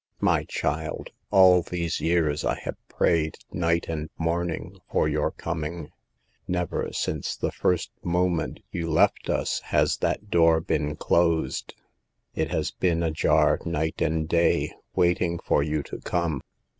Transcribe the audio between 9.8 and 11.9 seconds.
that door been closed.